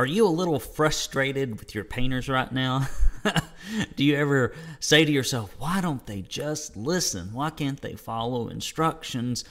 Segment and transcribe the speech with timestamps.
[0.00, 2.88] Are you a little frustrated with your painters right now?
[3.96, 7.34] Do you ever say to yourself, why don't they just listen?
[7.34, 9.44] Why can't they follow instructions?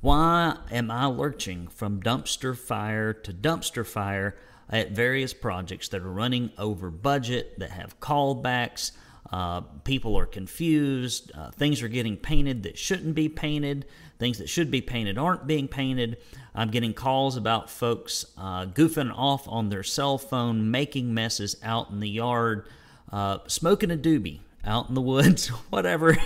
[0.00, 4.36] Why am I lurching from dumpster fire to dumpster fire
[4.68, 8.90] at various projects that are running over budget, that have callbacks?
[9.32, 11.30] Uh, people are confused.
[11.32, 13.86] Uh, things are getting painted that shouldn't be painted.
[14.22, 16.16] Things that should be painted aren't being painted.
[16.54, 21.90] I'm getting calls about folks uh, goofing off on their cell phone, making messes out
[21.90, 22.68] in the yard,
[23.10, 26.16] uh, smoking a doobie out in the woods, whatever.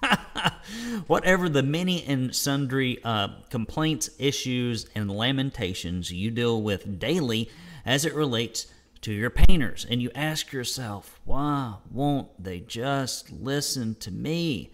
[1.08, 7.50] whatever the many and sundry uh, complaints, issues, and lamentations you deal with daily
[7.84, 8.68] as it relates
[9.00, 9.84] to your painters.
[9.90, 14.70] And you ask yourself, why won't they just listen to me?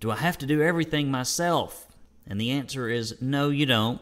[0.00, 1.86] Do I have to do everything myself?
[2.26, 4.00] And the answer is no, you don't.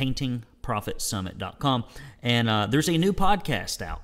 [0.00, 1.84] Painting profitsummit.com.
[2.22, 4.00] And uh, there's a new podcast out.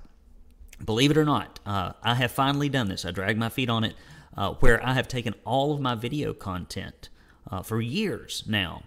[0.84, 3.06] Believe it or not, uh, I have finally done this.
[3.06, 3.94] I dragged my feet on it,
[4.36, 7.08] uh, where I have taken all of my video content
[7.50, 8.83] uh, for years now,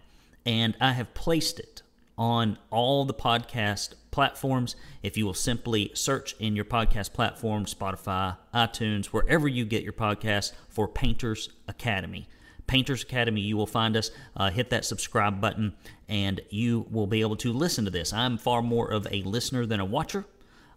[0.46, 1.82] and I have placed it
[2.16, 4.76] on all the podcast platforms.
[5.02, 9.94] If you will simply search in your podcast platform, Spotify, iTunes, wherever you get your
[9.94, 12.28] podcast for Painters Academy.
[12.70, 14.12] Painters Academy, you will find us.
[14.38, 15.74] Uh, hit that subscribe button,
[16.08, 18.14] and you will be able to listen to this.
[18.14, 20.26] I'm far more of a listener than a watcher.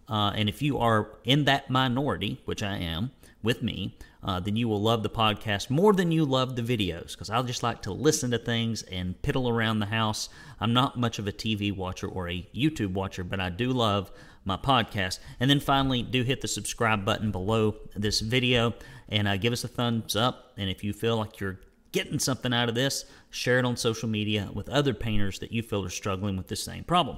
[0.09, 3.11] Uh, and if you are in that minority, which I am
[3.43, 7.11] with me, uh, then you will love the podcast more than you love the videos
[7.11, 10.29] because I'll just like to listen to things and piddle around the house.
[10.59, 14.11] I'm not much of a TV watcher or a YouTube watcher, but I do love
[14.45, 15.19] my podcast.
[15.39, 18.73] And then finally, do hit the subscribe button below this video
[19.09, 20.53] and uh, give us a thumbs up.
[20.57, 21.59] And if you feel like you're
[21.93, 25.63] getting something out of this, share it on social media with other painters that you
[25.63, 27.17] feel are struggling with the same problem.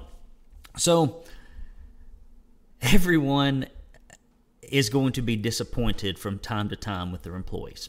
[0.76, 1.24] So,
[2.80, 3.66] everyone
[4.62, 7.88] is going to be disappointed from time to time with their employees.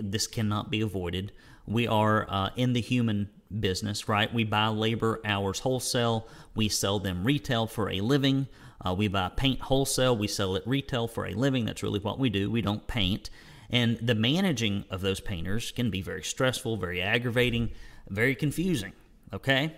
[0.00, 1.32] This cannot be avoided.
[1.66, 3.28] We are uh, in the human
[3.60, 4.32] business, right?
[4.32, 8.48] We buy labor hours wholesale, we sell them retail for a living.
[8.84, 11.64] Uh, we buy paint wholesale, we sell it retail for a living.
[11.64, 12.50] That's really what we do.
[12.50, 13.30] We don't paint.
[13.70, 17.70] And the managing of those painters can be very stressful, very aggravating,
[18.08, 18.92] very confusing.
[19.32, 19.72] Okay?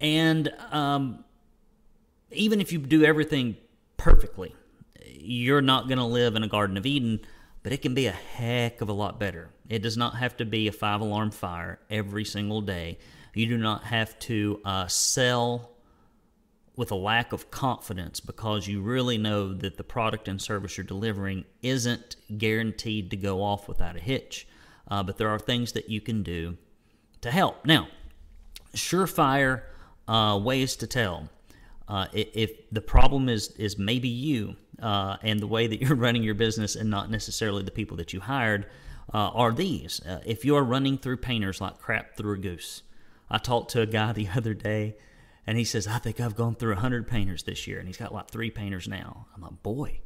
[0.00, 1.24] And um,
[2.30, 3.56] even if you do everything
[3.96, 4.54] perfectly,
[5.04, 7.20] you're not going to live in a Garden of Eden,
[7.62, 9.50] but it can be a heck of a lot better.
[9.68, 12.98] It does not have to be a five alarm fire every single day.
[13.34, 15.75] You do not have to uh, sell
[16.76, 20.84] with a lack of confidence because you really know that the product and service you're
[20.84, 24.46] delivering isn't guaranteed to go off without a hitch.
[24.88, 26.56] Uh, but there are things that you can do
[27.22, 27.64] to help.
[27.64, 27.88] Now,
[28.74, 29.62] surefire
[30.06, 31.28] uh, ways to tell.
[31.88, 36.22] Uh, if the problem is is maybe you uh, and the way that you're running
[36.22, 38.66] your business and not necessarily the people that you hired,
[39.14, 40.04] uh, are these.
[40.04, 42.82] Uh, if you are running through painters like crap through a goose.
[43.30, 44.96] I talked to a guy the other day
[45.46, 47.78] and he says, I think I've gone through 100 painters this year.
[47.78, 49.26] And he's got like three painters now.
[49.34, 50.00] I'm like, boy.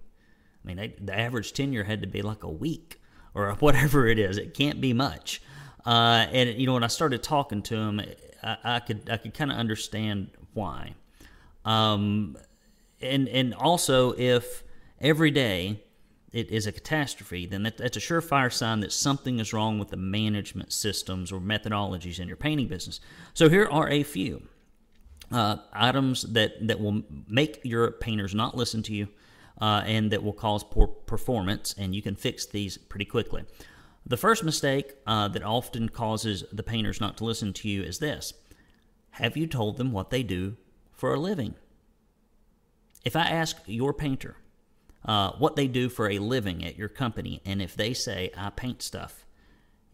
[0.62, 3.01] I mean, they, the average tenure had to be like a week
[3.34, 4.37] or whatever it is.
[4.37, 5.41] It can't be much.
[5.87, 8.03] Uh, and, you know, when I started talking to him,
[8.43, 10.94] I, I could I could kind of understand why.
[11.64, 12.37] Um,
[13.00, 14.62] and, and also, if
[15.00, 15.82] every day
[16.32, 19.88] it is a catastrophe, then that, that's a surefire sign that something is wrong with
[19.88, 23.00] the management systems or methodologies in your painting business.
[23.32, 24.43] So here are a few
[25.31, 29.09] uh, items that, that will make your painters not listen to you
[29.61, 33.44] uh, and that will cause poor performance, and you can fix these pretty quickly.
[34.06, 37.99] The first mistake uh, that often causes the painters not to listen to you is
[37.99, 38.32] this
[39.12, 40.56] Have you told them what they do
[40.93, 41.55] for a living?
[43.05, 44.37] If I ask your painter
[45.05, 48.50] uh, what they do for a living at your company, and if they say, I
[48.50, 49.19] paint stuff,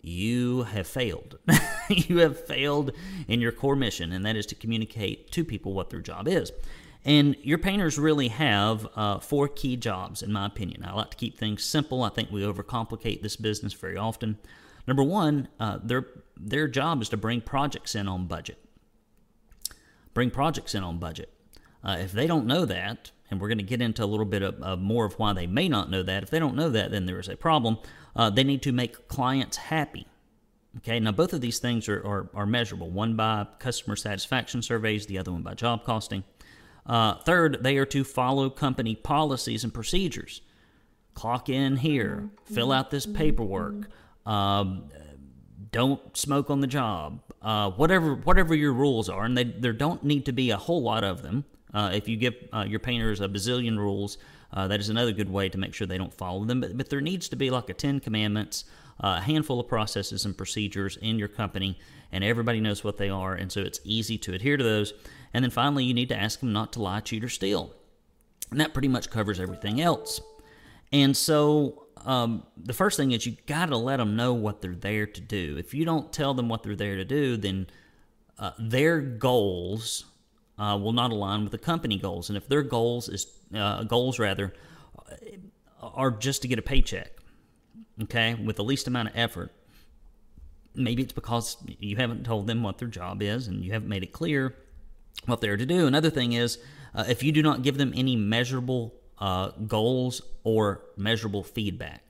[0.07, 1.39] you have failed.
[1.89, 2.93] you have failed
[3.27, 6.53] in your core mission, and that is to communicate to people what their job is.
[7.05, 10.85] And your painters really have uh, four key jobs, in my opinion.
[10.85, 12.03] I like to keep things simple.
[12.03, 14.39] I think we overcomplicate this business very often.
[14.87, 16.07] Number one, uh, their
[16.37, 18.59] their job is to bring projects in on budget.
[20.15, 21.33] Bring projects in on budget.
[21.83, 24.43] Uh, if they don't know that, and we're going to get into a little bit
[24.43, 26.23] of, of, more of why they may not know that.
[26.23, 27.79] If they don't know that, then there is a problem.
[28.17, 30.07] Uh, they need to make clients happy.
[30.79, 35.07] Okay, now both of these things are, are, are, measurable one by customer satisfaction surveys,
[35.07, 36.25] the other one by job costing.
[36.85, 40.43] Uh, third, they are to follow company policies and procedures.
[41.15, 43.89] Clock in here, fill out this paperwork,
[44.27, 44.91] um,
[45.73, 50.05] don't smoke on the job, uh, whatever whatever your rules are, and they, there don't
[50.05, 51.45] need to be a whole lot of them.
[51.73, 54.19] Uh, if you give uh, your painters a bazillion rules,
[54.53, 56.61] uh, that is another good way to make sure they don't follow them.
[56.61, 58.65] But, but there needs to be like a Ten Commandments,
[59.03, 61.79] uh, a handful of processes and procedures in your company,
[62.13, 64.95] and everybody knows what they are, and so it's easy to adhere to those.
[65.35, 67.75] And then finally, you need to ask them not to lie, cheat, or steal.
[68.51, 70.21] And that pretty much covers everything else.
[70.93, 74.75] And so um, the first thing is you got to let them know what they're
[74.75, 75.57] there to do.
[75.59, 77.67] If you don't tell them what they're there to do, then
[78.39, 80.05] uh, their goals
[80.59, 82.31] uh, will not align with the company goals.
[82.31, 84.53] And if their goals is uh, goals rather
[85.81, 87.13] are just to get a paycheck,
[88.03, 89.53] okay, with the least amount of effort,
[90.75, 94.03] maybe it's because you haven't told them what their job is and you haven't made
[94.03, 94.55] it clear
[95.27, 95.87] what they're to do.
[95.87, 96.59] Another thing is
[96.95, 102.03] uh, if you do not give them any measurable uh, goals or measurable feedback.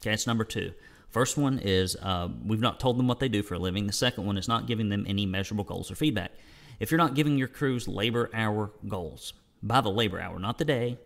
[0.00, 0.72] Okay, that's number two.
[1.10, 3.86] First one is uh, we've not told them what they do for a living.
[3.86, 6.32] The second one is not giving them any measurable goals or feedback.
[6.80, 9.32] If you're not giving your crews labor hour goals
[9.62, 10.98] by the labor hour, not the day,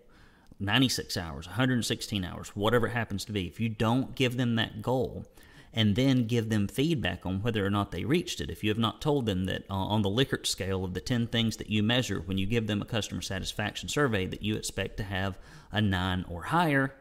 [0.58, 4.82] 96 hours, 116 hours, whatever it happens to be, if you don't give them that
[4.82, 5.24] goal
[5.72, 8.78] and then give them feedback on whether or not they reached it, if you have
[8.78, 11.82] not told them that uh, on the Likert scale of the 10 things that you
[11.82, 15.38] measure when you give them a customer satisfaction survey that you expect to have
[15.72, 16.94] a 9 or higher,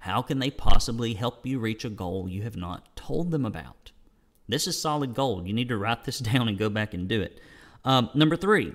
[0.00, 3.92] how can they possibly help you reach a goal you have not told them about?
[4.48, 5.46] This is solid gold.
[5.46, 7.40] You need to write this down and go back and do it.
[7.84, 8.72] Um, number three,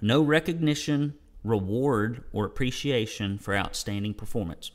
[0.00, 1.14] no recognition,
[1.46, 4.70] reward, or appreciation for outstanding performance.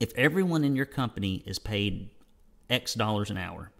[0.00, 2.10] If everyone in your company is paid
[2.70, 3.72] X dollars an hour,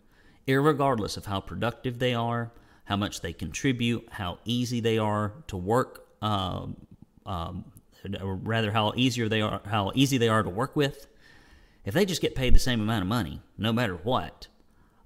[0.47, 2.53] regardless of how productive they are,
[2.85, 6.77] how much they contribute, how easy they are to work, um,
[7.25, 7.65] um,
[8.21, 11.07] or rather how easier they are, how easy they are to work with.
[11.85, 14.49] If they just get paid the same amount of money, no matter what,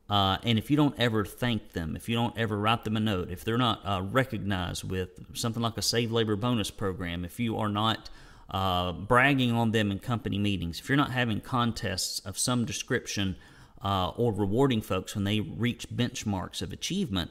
[0.09, 3.01] uh, and if you don't ever thank them, if you don't ever write them a
[3.01, 7.41] note, if they're not uh, recognized with something like a save labor bonus program, if
[7.41, 8.09] you are not
[8.51, 13.35] uh, bragging on them in company meetings, if you're not having contests of some description
[13.83, 17.31] uh, or rewarding folks when they reach benchmarks of achievement,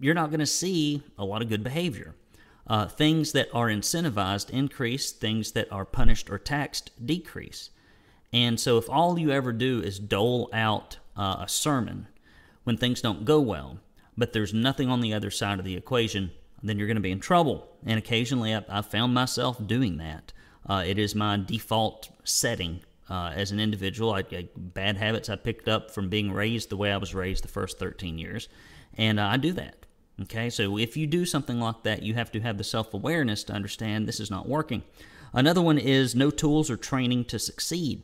[0.00, 2.14] you're not going to see a lot of good behavior.
[2.66, 7.70] Uh, things that are incentivized increase, things that are punished or taxed decrease.
[8.36, 12.06] And so, if all you ever do is dole out uh, a sermon
[12.64, 13.78] when things don't go well,
[14.14, 17.10] but there's nothing on the other side of the equation, then you're going to be
[17.10, 17.66] in trouble.
[17.86, 20.34] And occasionally, I've, I've found myself doing that.
[20.68, 24.12] Uh, it is my default setting uh, as an individual.
[24.12, 27.42] I, I, bad habits I picked up from being raised the way I was raised
[27.42, 28.50] the first 13 years,
[28.98, 29.86] and uh, I do that.
[30.20, 33.44] Okay, so if you do something like that, you have to have the self awareness
[33.44, 34.82] to understand this is not working.
[35.32, 38.02] Another one is no tools or training to succeed.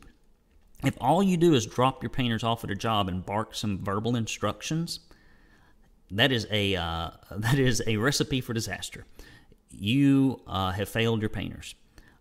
[0.83, 3.83] If all you do is drop your painters off at a job and bark some
[3.83, 4.99] verbal instructions,
[6.11, 9.05] that is a uh, that is a recipe for disaster.
[9.71, 11.75] You uh, have failed your painters.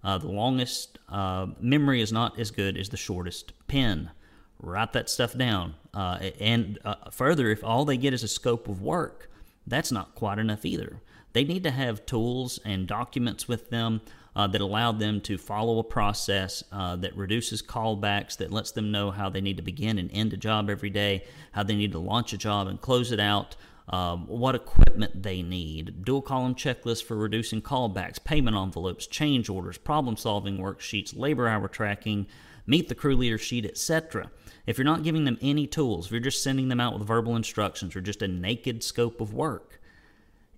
[0.04, 4.10] Uh, the longest uh, memory is not as good as the shortest pen.
[4.58, 5.74] Write that stuff down.
[5.94, 9.30] Uh, and uh, further, if all they get is a scope of work,
[9.66, 11.00] that's not quite enough either.
[11.34, 14.00] They need to have tools and documents with them
[14.34, 18.90] uh, that allowed them to follow a process uh, that reduces callbacks, that lets them
[18.90, 21.92] know how they need to begin and end a job every day, how they need
[21.92, 23.56] to launch a job and close it out,
[23.88, 29.76] um, what equipment they need, dual column checklists for reducing callbacks, payment envelopes, change orders,
[29.76, 32.26] problem solving worksheets, labor hour tracking,
[32.66, 34.30] meet the crew leader sheet, etc.
[34.66, 37.36] If you're not giving them any tools, if you're just sending them out with verbal
[37.36, 39.80] instructions or just a naked scope of work,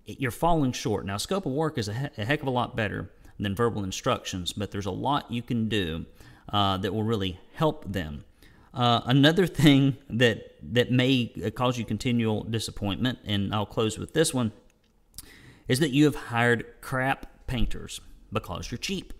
[0.05, 1.05] you're falling short.
[1.05, 3.83] Now, scope of work is a, he- a heck of a lot better than verbal
[3.83, 6.05] instructions, but there's a lot you can do
[6.49, 8.23] uh, that will really help them.
[8.73, 14.33] Uh, another thing that that may cause you continual disappointment, and I'll close with this
[14.33, 14.51] one,
[15.67, 18.01] is that you have hired crap painters
[18.31, 19.13] because you're cheap.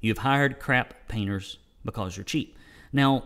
[0.00, 2.56] You've hired crap painters because you're cheap.
[2.92, 3.24] Now,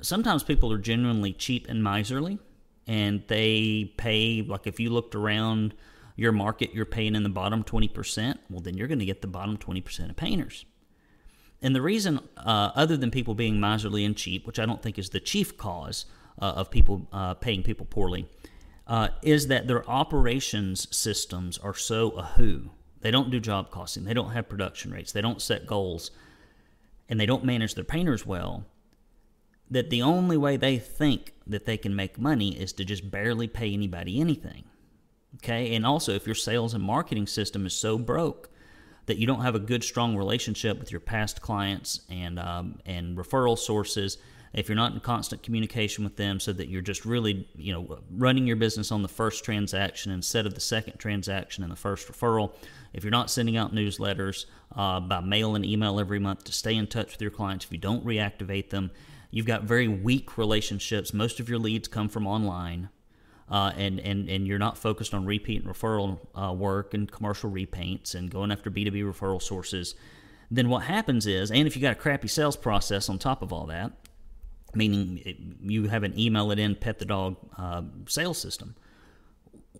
[0.00, 2.38] sometimes people are genuinely cheap and miserly,
[2.86, 5.74] and they pay like if you looked around
[6.16, 9.28] your market, you're paying in the bottom 20%, well, then you're going to get the
[9.28, 10.64] bottom 20% of painters.
[11.62, 14.98] And the reason, uh, other than people being miserly and cheap, which I don't think
[14.98, 16.06] is the chief cause
[16.40, 18.26] uh, of people uh, paying people poorly,
[18.86, 22.70] uh, is that their operations systems are so ahoo.
[23.00, 26.10] They don't do job costing, they don't have production rates, they don't set goals,
[27.08, 28.64] and they don't manage their painters well.
[29.70, 33.48] That the only way they think that they can make money is to just barely
[33.48, 34.64] pay anybody anything.
[35.36, 38.48] Okay, and also if your sales and marketing system is so broke
[39.06, 43.16] that you don't have a good, strong relationship with your past clients and um, and
[43.16, 44.18] referral sources,
[44.52, 47.98] if you're not in constant communication with them, so that you're just really you know
[48.10, 52.08] running your business on the first transaction instead of the second transaction and the first
[52.08, 52.54] referral,
[52.92, 56.74] if you're not sending out newsletters uh, by mail and email every month to stay
[56.74, 58.90] in touch with your clients, if you don't reactivate them,
[59.30, 61.12] you've got very weak relationships.
[61.12, 62.88] Most of your leads come from online
[63.50, 67.50] uh, and, and, and you're not focused on repeat and referral uh, work and commercial
[67.50, 69.94] repaints and going after B2B referral sources,
[70.50, 73.52] then what happens is, and if you got a crappy sales process on top of
[73.52, 73.92] all that,
[74.74, 78.74] meaning it, you have an email it in, pet the dog uh, sales system,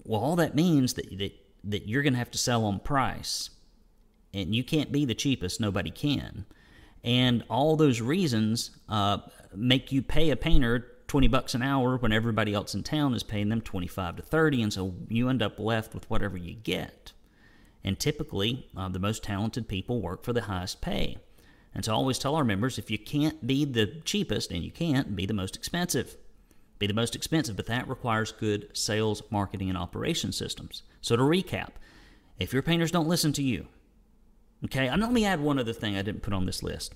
[0.05, 1.33] well, all that means that, that,
[1.65, 3.51] that you're going to have to sell on price.
[4.33, 6.47] And you can't be the cheapest, nobody can.
[7.03, 9.19] And all those reasons uh,
[9.55, 13.23] make you pay a painter 20 bucks an hour when everybody else in town is
[13.23, 17.13] paying them 25 to 30 and so you end up left with whatever you get.
[17.83, 21.17] And typically uh, the most talented people work for the highest pay.
[21.75, 24.71] And so I always tell our members if you can't be the cheapest and you
[24.71, 26.19] can't be the most expensive.
[26.79, 30.83] Be the most expensive but that requires good sales marketing and operation systems.
[31.01, 31.71] So to recap
[32.39, 33.69] if your painters don't listen to you
[34.63, 36.95] okay and let me add one other thing i didn't put on this list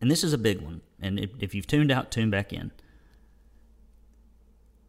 [0.00, 2.70] and this is a big one, and if, if you've tuned out, tune back in.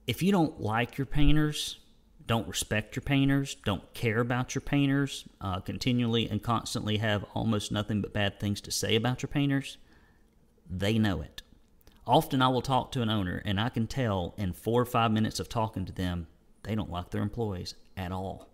[0.07, 1.79] If you don't like your painters,
[2.27, 7.71] don't respect your painters, don't care about your painters, uh, continually and constantly have almost
[7.71, 9.77] nothing but bad things to say about your painters,
[10.69, 11.41] they know it.
[12.07, 15.11] Often I will talk to an owner and I can tell in four or five
[15.11, 16.27] minutes of talking to them,
[16.63, 18.49] they don't like their employees at all.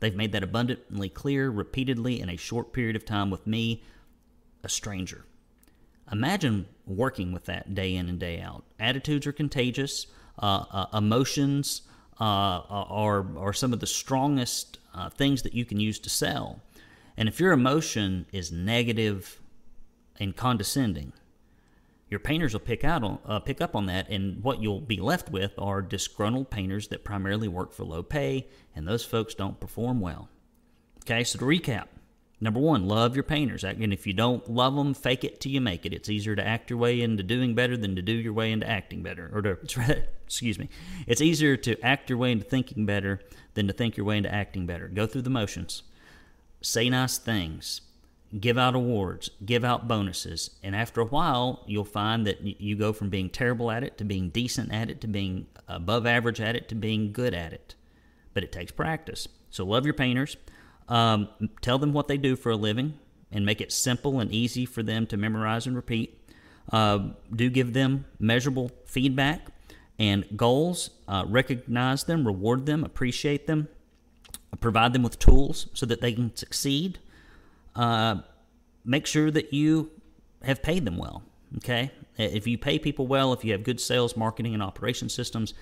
[0.00, 3.82] They've made that abundantly clear repeatedly in a short period of time with me,
[4.64, 5.24] a stranger.
[6.10, 8.64] Imagine working with that day in and day out.
[8.78, 10.06] Attitudes are contagious.
[10.38, 11.82] Uh, uh, emotions
[12.20, 12.24] uh,
[12.68, 16.60] are are some of the strongest uh, things that you can use to sell.
[17.16, 19.40] And if your emotion is negative
[20.18, 21.12] and condescending,
[22.08, 24.98] your painters will pick out on, uh, pick up on that, and what you'll be
[25.00, 29.60] left with are disgruntled painters that primarily work for low pay, and those folks don't
[29.60, 30.28] perform well.
[31.04, 31.86] Okay, so to recap,
[32.42, 33.62] Number one, love your painters.
[33.62, 35.92] And if you don't love them, fake it till you make it.
[35.92, 38.68] It's easier to act your way into doing better than to do your way into
[38.68, 39.30] acting better.
[39.32, 40.68] Or to, excuse me,
[41.06, 43.20] it's easier to act your way into thinking better
[43.54, 44.88] than to think your way into acting better.
[44.88, 45.84] Go through the motions.
[46.60, 47.82] Say nice things.
[48.40, 49.30] Give out awards.
[49.44, 50.50] Give out bonuses.
[50.64, 54.04] And after a while, you'll find that you go from being terrible at it to
[54.04, 57.76] being decent at it to being above average at it to being good at it.
[58.34, 59.28] But it takes practice.
[59.50, 60.36] So love your painters.
[60.92, 61.30] Um,
[61.62, 62.98] tell them what they do for a living
[63.30, 66.18] and make it simple and easy for them to memorize and repeat.
[66.70, 69.46] Uh, do give them measurable feedback
[69.98, 70.90] and goals.
[71.08, 73.68] Uh, recognize them, reward them, appreciate them,
[74.60, 76.98] provide them with tools so that they can succeed.
[77.74, 78.16] Uh,
[78.84, 79.90] make sure that you
[80.42, 81.22] have paid them well.
[81.56, 85.54] Okay, if you pay people well, if you have good sales, marketing, and operation systems,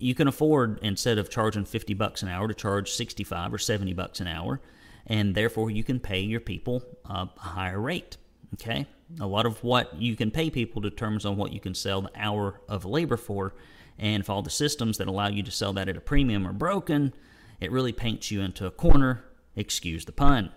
[0.00, 3.92] you can afford instead of charging 50 bucks an hour to charge 65 or 70
[3.92, 4.60] bucks an hour
[5.06, 8.16] and therefore you can pay your people a higher rate
[8.54, 8.86] okay?
[9.20, 12.10] A lot of what you can pay people determines on what you can sell the
[12.16, 13.54] hour of labor for
[13.98, 16.52] and if all the systems that allow you to sell that at a premium are
[16.52, 17.12] broken
[17.60, 19.22] it really paints you into a corner.
[19.54, 20.50] Excuse the pun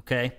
[0.00, 0.32] okay?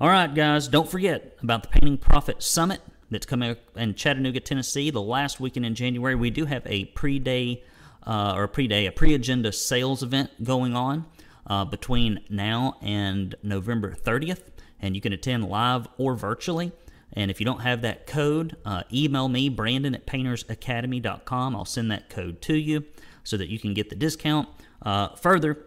[0.00, 2.80] All right guys don't forget about the painting profit summit
[3.10, 6.14] that's coming up in chattanooga tennessee the last weekend in january.
[6.14, 7.62] We do have a pre-day
[8.06, 11.06] uh, or a pre-day, a pre-agenda sales event going on
[11.46, 14.42] uh, between now and November 30th,
[14.80, 16.72] and you can attend live or virtually.
[17.12, 21.54] And if you don't have that code, uh, email me, Brandon at paintersacademy.com.
[21.54, 22.84] I'll send that code to you
[23.22, 24.48] so that you can get the discount.
[24.82, 25.66] Uh, further,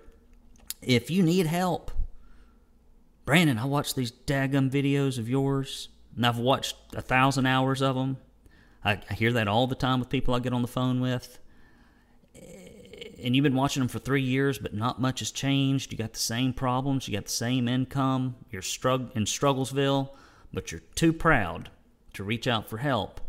[0.82, 1.92] if you need help,
[3.26, 7.96] Brandon, I watch these daggum videos of yours, and I've watched a thousand hours of
[7.96, 8.18] them.
[8.84, 11.40] I, I hear that all the time with people I get on the phone with
[13.22, 15.92] and you've been watching them for three years, but not much has changed.
[15.92, 20.10] You got the same problems, you got the same income, you're strugg- in Strugglesville,
[20.54, 21.70] but you're too proud
[22.14, 23.22] to reach out for help,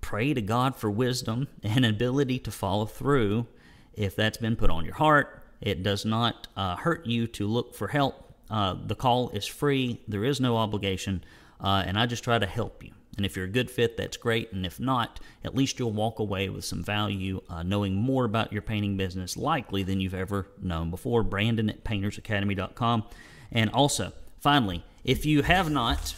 [0.00, 3.46] pray to God for wisdom and ability to follow through
[3.94, 5.42] if that's been put on your heart.
[5.60, 8.32] It does not uh, hurt you to look for help.
[8.50, 11.24] Uh, the call is free, there is no obligation,
[11.62, 12.92] uh, and I just try to help you.
[13.16, 14.52] And if you're a good fit, that's great.
[14.52, 18.52] And if not, at least you'll walk away with some value, uh, knowing more about
[18.52, 21.22] your painting business likely than you've ever known before.
[21.22, 23.04] Brandon at paintersacademy.com.
[23.50, 26.14] And also, finally, if you have not,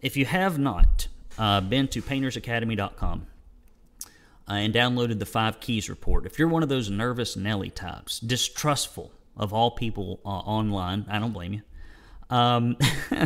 [0.00, 1.08] if you have not
[1.38, 3.26] uh, been to paintersacademy.com
[4.48, 8.18] uh, and downloaded the five keys report, if you're one of those nervous Nelly types,
[8.18, 11.62] distrustful of all people uh, online, I don't blame you
[12.30, 12.76] um,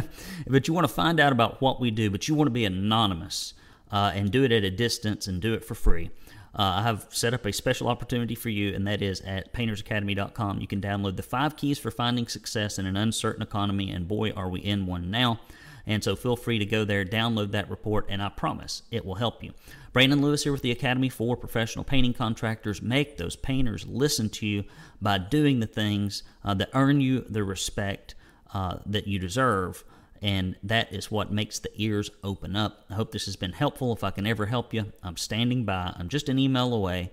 [0.47, 2.65] but you want to find out about what we do, but you want to be
[2.65, 3.55] anonymous
[3.91, 6.11] uh, and do it at a distance and do it for free.
[6.55, 10.61] Uh, I have set up a special opportunity for you, and that is at paintersacademy.com.
[10.61, 14.31] You can download the five keys for finding success in an uncertain economy, and boy,
[14.33, 15.41] are we in one now.
[15.87, 19.15] And so feel free to go there, download that report, and I promise it will
[19.15, 19.53] help you.
[19.95, 22.83] Brandon Lewis here with the Academy for Professional Painting Contractors.
[22.83, 24.65] Make those painters listen to you
[25.01, 28.15] by doing the things uh, that earn you the respect
[28.53, 29.85] uh, that you deserve.
[30.21, 32.85] And that is what makes the ears open up.
[32.91, 33.93] I hope this has been helpful.
[33.93, 35.95] If I can ever help you, I'm standing by.
[35.97, 37.13] I'm just an email away.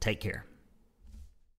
[0.00, 0.47] Take care.